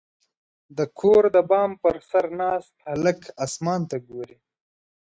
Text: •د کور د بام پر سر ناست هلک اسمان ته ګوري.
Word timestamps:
•د 0.77 0.79
کور 0.99 1.23
د 1.35 1.37
بام 1.49 1.71
پر 1.83 1.95
سر 2.09 2.25
ناست 2.39 2.73
هلک 2.89 3.19
اسمان 3.45 3.81
ته 3.89 3.97
ګوري. 4.07 4.37